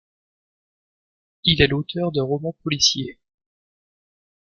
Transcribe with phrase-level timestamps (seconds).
[1.43, 3.19] Il est l'auteur de romans policiers.